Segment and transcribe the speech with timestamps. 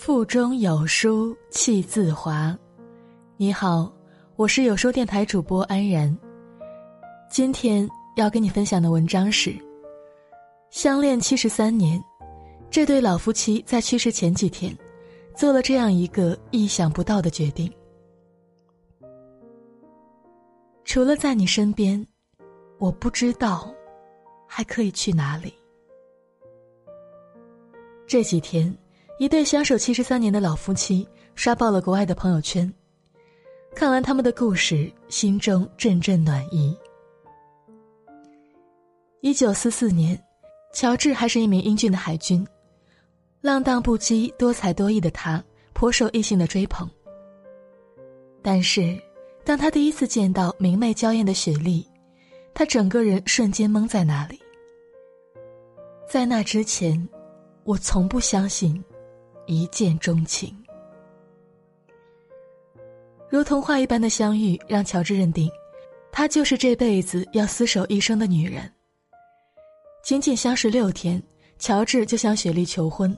[0.00, 2.56] 腹中有书气自华。
[3.36, 3.92] 你好，
[4.36, 6.16] 我是有书电台主播安然。
[7.28, 9.52] 今天要跟你分享的文章是：
[10.70, 12.00] 相恋七十三年，
[12.70, 14.72] 这对老夫妻在去世前几天，
[15.34, 17.70] 做了这样一个意想不到的决定。
[20.84, 22.06] 除了在你身边，
[22.78, 23.68] 我不知道
[24.46, 25.52] 还可以去哪里。
[28.06, 28.72] 这几天。
[29.18, 32.72] 一对相守七十三年的老夫妻刷爆了国外的朋友圈，
[33.74, 36.76] 看完他们的故事，心中阵阵暖意。
[39.20, 40.16] 一九四四年，
[40.72, 42.46] 乔治还是一名英俊的海军，
[43.40, 46.88] 浪荡不羁、多才多艺的他颇受异性的追捧。
[48.40, 48.96] 但是，
[49.44, 51.84] 当他第一次见到明媚娇艳的雪莉，
[52.54, 54.40] 他整个人瞬间懵在那里。
[56.08, 57.08] 在那之前，
[57.64, 58.80] 我从不相信。
[59.48, 60.54] 一见钟情，
[63.30, 65.50] 如童话一般的相遇，让乔治认定，
[66.12, 68.70] 她就是这辈子要厮守一生的女人。
[70.04, 71.22] 仅仅相识六天，
[71.58, 73.16] 乔治就向雪莉求婚，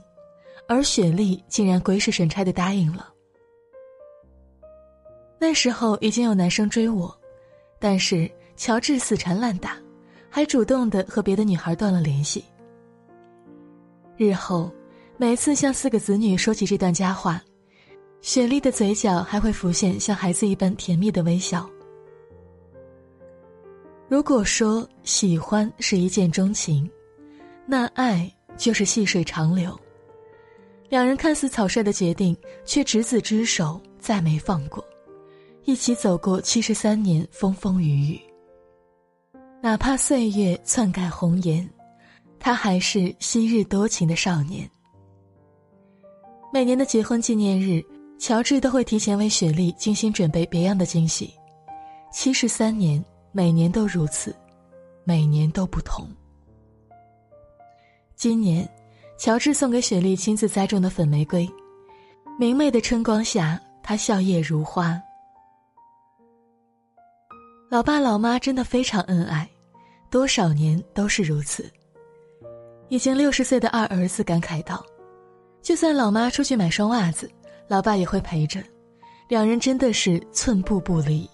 [0.69, 3.13] 而雪莉竟然鬼使神差的答应了。
[5.37, 7.13] 那时候已经有男生追我，
[7.77, 9.77] 但是乔治死缠烂打，
[10.29, 12.45] 还主动的和别的女孩断了联系。
[14.15, 14.71] 日后。
[15.21, 17.39] 每次向四个子女说起这段佳话，
[18.21, 21.69] 雪莉的嘴角还会浮现像孩子一般甜蜜的微笑。
[24.09, 26.89] 如果说喜欢是一见钟情，
[27.67, 28.27] 那爱
[28.57, 29.79] 就是细水长流。
[30.89, 34.83] 两人看似草率的决定，却执子之手，再没放过，
[35.65, 38.19] 一起走过七十三年风风雨雨。
[39.61, 41.69] 哪怕岁月篡改红颜，
[42.39, 44.67] 他还是昔日多情的少年。
[46.53, 47.81] 每年的结婚纪念日，
[48.19, 51.33] 乔治都会提前为雪莉精心准备别样的惊喜。
[52.11, 54.35] 七十三年，每年都如此，
[55.05, 56.05] 每年都不同。
[58.17, 58.69] 今年，
[59.17, 61.49] 乔治送给雪莉亲自栽种的粉玫瑰，
[62.37, 65.01] 明媚的春光下，她笑靥如花。
[67.69, 69.49] 老爸老妈真的非常恩爱，
[70.09, 71.71] 多少年都是如此。
[72.89, 74.85] 已经六十岁的二儿子感慨道。
[75.61, 77.29] 就算老妈出去买双袜子，
[77.67, 78.61] 老爸也会陪着，
[79.27, 81.29] 两人真的是寸步不离。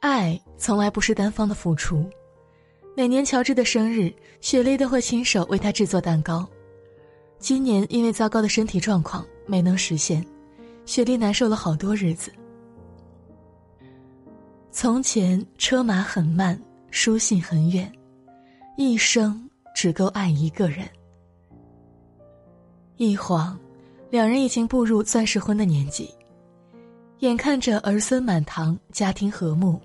[0.00, 2.08] 爱从来不是单方的付出，
[2.96, 6.46] 每年乔治的生日，雪莉都会亲手为他制作蛋糕。
[7.38, 10.24] 今年因为糟糕的身体状况没能实现，
[10.86, 12.32] 雪莉难受了好多日子。
[14.70, 16.58] 从前车马很慢，
[16.90, 17.90] 书信很远，
[18.76, 20.88] 一生只够爱一个人。
[22.96, 23.58] 一晃，
[24.08, 26.08] 两人已经步入钻石婚的年纪，
[27.18, 29.80] 眼看着儿孙满堂，家庭和睦，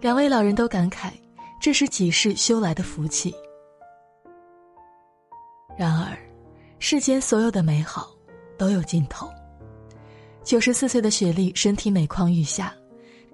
[0.00, 1.12] 两位老人都感慨，
[1.60, 3.34] 这是几世修来的福气。
[5.76, 6.16] 然而，
[6.78, 8.10] 世间所有的美好
[8.56, 9.28] 都有尽头。
[10.42, 12.72] 九十四岁的雪莉身体每况愈下，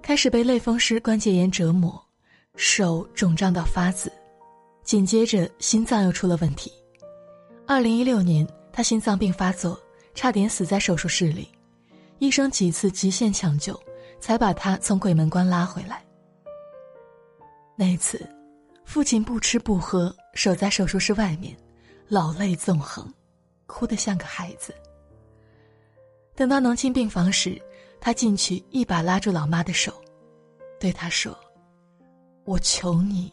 [0.03, 2.05] 开始被类风湿关节炎折磨，
[2.57, 4.11] 手肿胀到发紫，
[4.83, 6.73] 紧接着心脏又出了问题。
[7.65, 8.45] 二零一六年。
[8.77, 9.81] 他心脏病发作，
[10.17, 11.49] 差点死在手术室里，
[12.19, 13.81] 医生几次极限抢救，
[14.19, 16.05] 才把他从鬼门关拉回来。
[17.77, 18.29] 那次，
[18.85, 21.57] 父亲不吃不喝，守在手术室外面，
[22.09, 23.09] 老泪纵横，
[23.67, 24.75] 哭得像个孩子。
[26.35, 27.63] 等到能进病房时，
[28.01, 29.95] 他进去一把拉住老妈的手，
[30.81, 31.39] 对她说
[32.45, 33.33] ：“我求你，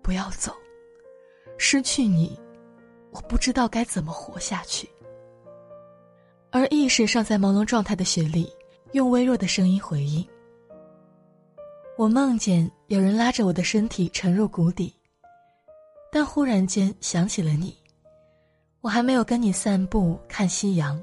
[0.00, 0.54] 不要走，
[1.58, 2.38] 失去你。”
[3.12, 4.88] 我不知道该怎么活下去。
[6.50, 8.52] 而意识尚在朦胧状态的雪莉，
[8.92, 10.26] 用微弱的声音回应
[11.96, 14.94] ：“我梦见有人拉着我的身体沉入谷底，
[16.10, 17.76] 但忽然间想起了你。
[18.80, 21.00] 我还没有跟你散步看夕阳。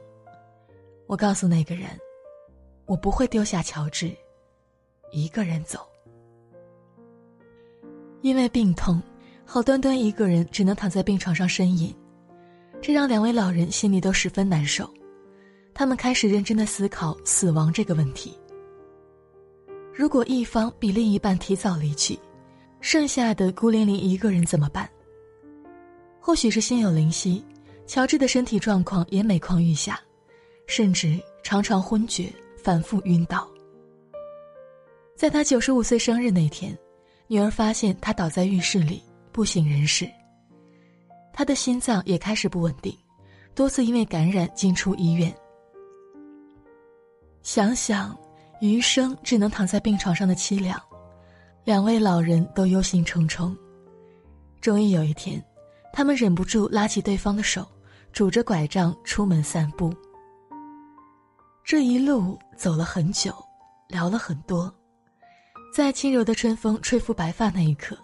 [1.06, 1.89] 我告诉那个人，
[2.86, 4.12] 我不会丢下乔治，
[5.12, 5.80] 一个人走。
[8.21, 9.01] 因为病痛。”
[9.49, 11.95] 好端端一个人只能躺在病床上呻吟，
[12.81, 14.88] 这让两位老人心里都十分难受。
[15.73, 18.38] 他们开始认真的思考死亡这个问题。
[19.95, 22.19] 如果一方比另一半提早离去，
[22.81, 24.88] 剩下的孤零零一个人怎么办？
[26.19, 27.41] 或许是心有灵犀，
[27.85, 29.97] 乔治的身体状况也每况愈下，
[30.67, 32.29] 甚至常常昏厥，
[32.61, 33.49] 反复晕倒。
[35.15, 36.77] 在他九十五岁生日那天，
[37.27, 39.01] 女儿发现他倒在浴室里。
[39.38, 40.10] 不省人事，
[41.31, 42.92] 他的心脏也开始不稳定，
[43.54, 45.31] 多次因为感染进出医院。
[47.44, 48.18] 想想
[48.62, 50.81] 余生只能躺在病床上的凄凉，
[51.63, 53.56] 两位老人都忧心忡忡。
[54.60, 55.40] 终于有一天，
[55.94, 57.63] 他们忍不住拉起对方的手，
[58.12, 59.94] 拄着拐杖出门散步。
[61.63, 63.31] 这一路走了很久，
[63.88, 64.74] 聊了很多，
[65.72, 67.95] 在轻柔的春风吹拂白发那一刻，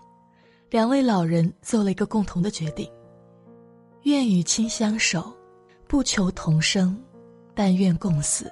[0.73, 2.91] 两位老人做了一个共同的决定：
[4.05, 5.31] 愿与亲相守，
[5.87, 6.99] 不求同生，
[7.53, 8.51] 但愿共死。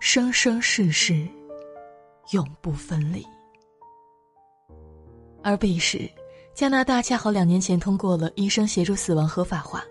[0.00, 1.28] 生生世世，
[2.32, 3.24] 永不分离。
[5.40, 6.10] 而彼时，
[6.54, 9.84] 加拿大恰好两年前通过了医生协助死亡合法化。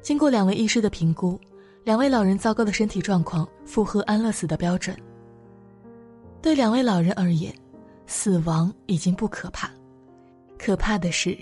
[0.00, 1.40] 经过两位医师的评估，
[1.82, 4.96] 两位老人糟糕的身体状况符合安乐死的标准。
[6.40, 7.52] 对两位老人而言，
[8.06, 9.68] 死亡已经不可怕，
[10.64, 11.36] 可怕的是，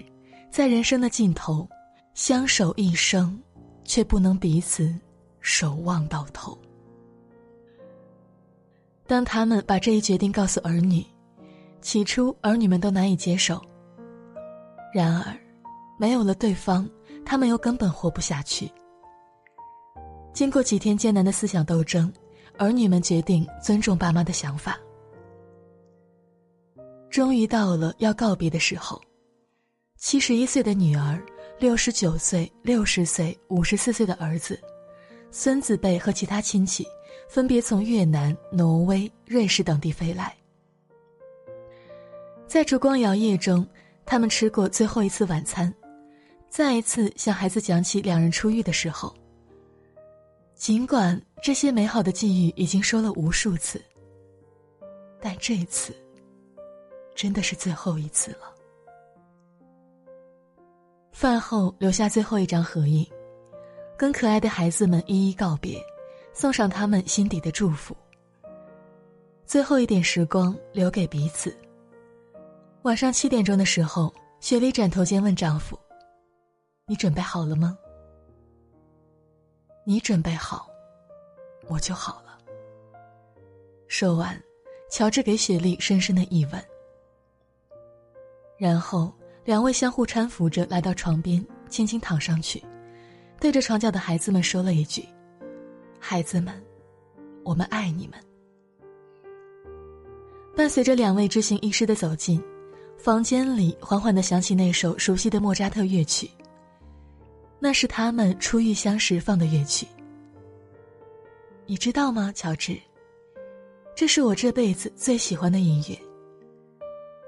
[0.50, 1.68] 在人生的尽头，
[2.14, 3.38] 相守一生，
[3.84, 4.98] 却不能彼此
[5.40, 6.58] 守望到头。
[9.06, 11.04] 当他们把这一决定告诉儿女，
[11.82, 13.60] 起初儿女们都难以接受。
[14.94, 15.36] 然而，
[15.98, 16.88] 没有了对方，
[17.22, 18.72] 他们又根本活不下去。
[20.32, 22.10] 经过几天艰难的思想斗争，
[22.56, 24.80] 儿女们决定尊重爸妈的想法。
[27.10, 28.98] 终于到了要告别的时候，
[30.10, 31.24] 七十一岁的女儿，
[31.60, 34.60] 六十九岁、六十岁、五十四岁的儿子，
[35.30, 36.84] 孙子辈和其他亲戚。
[37.28, 40.36] 分别从越南、挪威、瑞士等地飞来，
[42.48, 43.64] 在烛光摇曳中，
[44.04, 45.72] 他们吃过最后一次晚餐，
[46.48, 49.14] 再一次向孩子讲起两人初遇的时候。
[50.56, 53.80] 尽管这些美好的际遇已经说了无数次，
[55.20, 55.94] 但这次
[57.14, 58.49] 真的是最后一次了。
[61.20, 63.06] 饭后留下最后一张合影，
[63.94, 65.78] 跟可爱的孩子们一一告别。
[66.32, 67.94] 送上他们心底的祝福。
[69.44, 71.54] 最后一点时光留给彼此。
[72.84, 75.78] 晚上七点钟的时候，雪莉转头间问丈夫
[76.88, 77.76] ：“你准备好了吗
[79.84, 80.70] ？”“你准备好，
[81.68, 82.38] 我就好了。”
[83.88, 84.42] 说完，
[84.90, 86.64] 乔治给雪莉深深的一吻。
[88.56, 89.12] 然后，
[89.50, 92.62] 两位相互搀扶着来到床边，轻轻躺上去，
[93.40, 95.04] 对着床角的孩子们说了一句。
[95.98, 96.54] 孩子们，
[97.42, 98.16] 我们爱你们。
[100.56, 102.40] 伴随着两位知行医师的走近，
[102.96, 106.30] 房间里缓缓的响起那首熟悉的莫扎特乐曲。
[107.58, 109.84] 那是他们初遇相识放的乐曲。
[111.66, 112.78] 你知道吗，乔治？
[113.96, 115.98] 这是我这辈子最喜欢的音乐。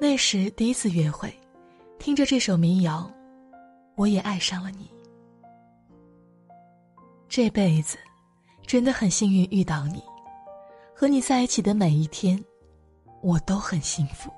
[0.00, 1.28] 那时第一次约会，
[1.98, 3.10] 听着这首民谣，
[3.96, 4.90] 我也爱上了你。
[7.28, 7.98] 这辈子。
[8.64, 10.02] 真的很幸运遇到你，
[10.94, 12.42] 和你在一起的每一天，
[13.20, 14.30] 我都很幸福。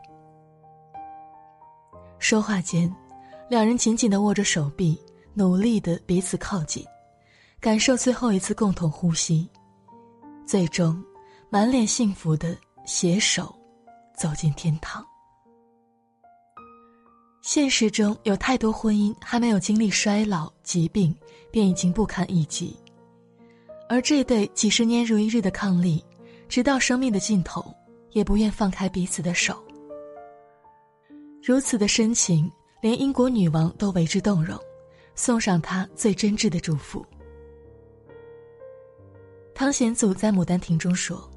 [2.19, 2.93] 说话间，
[3.49, 5.01] 两人紧紧的握着手臂，
[5.35, 6.85] 努力的彼此靠近，
[7.61, 9.49] 感受最后一次共同呼吸，
[10.45, 11.01] 最终，
[11.49, 13.55] 满脸幸福的携手
[14.17, 15.07] 走进天堂。
[17.45, 21.15] 现实中有太多婚姻还没有经历衰老、疾病，
[21.51, 22.75] 便已经不堪一击。
[23.87, 26.03] 而这对几十年如一日的伉俪，
[26.49, 27.63] 直到生命的尽头，
[28.13, 29.63] 也不愿放开彼此的手。
[31.43, 34.59] 如此的深情，连英国女王都为之动容，
[35.15, 37.05] 送上她最真挚的祝福。
[39.55, 41.31] 汤显祖在《牡丹亭》中说：“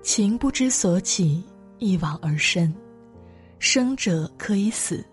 [0.00, 1.42] 情不知所起，
[1.80, 2.72] 一往而深。
[3.58, 5.04] 生者可以死，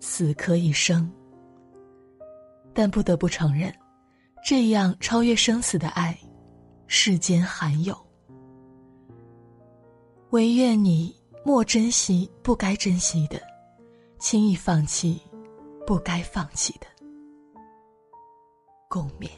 [0.00, 1.10] 死可以生。
[2.74, 3.72] 但不得不承认。”
[4.44, 6.18] 这样超越生死的爱，
[6.88, 7.96] 世间罕有。
[10.30, 13.40] 唯愿你莫珍惜不该珍惜的，
[14.18, 15.22] 轻易放弃
[15.86, 16.86] 不该放弃的。
[18.88, 19.30] 共勉。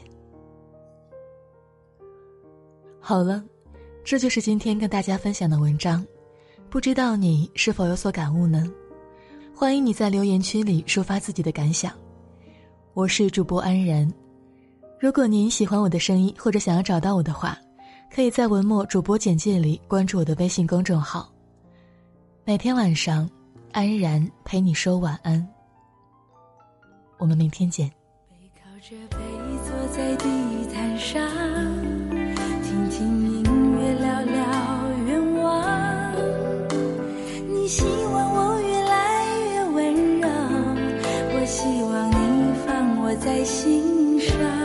[2.99, 3.45] 好了，
[4.03, 6.03] 这就是今天跟大家分享的文章，
[6.69, 8.65] 不知道你是否有所感悟呢？
[9.55, 11.93] 欢迎你在留言区里抒发自己的感想。
[12.93, 14.11] 我是主播安然。
[14.99, 17.57] 如果您喜欢我的声音，或者想要找到我的话，
[18.13, 21.31] 可以在文末主播简介里关注我的微信公众号。
[22.43, 23.29] 每天晚上，
[23.71, 25.47] 安然陪你说晚安。
[27.17, 27.89] 我们明天见。
[28.29, 29.17] 背靠着背
[29.65, 30.25] 坐在地
[30.73, 31.21] 毯上，
[37.67, 40.27] 希望我越来越温柔，
[41.33, 44.64] 我希望你放我在心上。